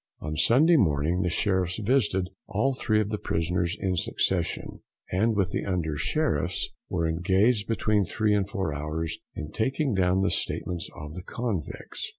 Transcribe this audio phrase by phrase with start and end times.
[0.19, 4.81] On Sunday morning the Sheriffs visited all three of the prisoners in succession,
[5.11, 10.21] and with the Under Sheriffs were engaged between three and four hours in taking down
[10.21, 12.09] the statements of the convicts.